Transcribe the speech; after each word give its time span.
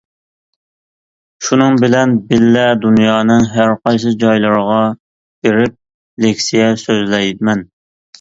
شۇنىڭ 1.47 1.75
بىلەن 1.81 2.15
بىللە 2.31 2.63
دۇنيانىڭ 2.85 3.45
ھەرقايسى 3.57 4.13
جايلىرىغا 4.23 4.79
بېرىپ 5.49 5.77
لېكسىيە 6.27 6.71
سۆزلەيمەن. 6.87 7.63